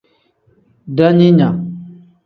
[0.97, 1.49] Daaninga.